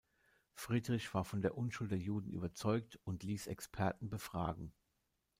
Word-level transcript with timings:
Friedrich 0.55 1.13
war 1.13 1.23
von 1.23 1.43
der 1.43 1.55
Unschuld 1.55 1.91
der 1.91 1.99
Juden 1.99 2.31
überzeugt 2.31 2.99
und 3.03 3.21
ließ 3.21 3.45
Experten 3.45 4.09
befragen. 4.09 4.73